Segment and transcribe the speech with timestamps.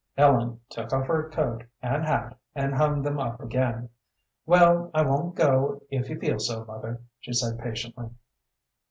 [0.17, 3.89] Ellen took off her coat and hat and hung them up again.
[4.47, 8.09] "Well, I won't go if you feel so, mother," she said, patiently.